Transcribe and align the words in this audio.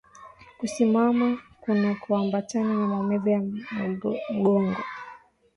Kusimama 0.57 1.37
kunakoambatana 1.61 2.73
na 2.75 2.87
maumivu 2.87 3.29
ya 3.29 3.39
mgongo 3.39 4.85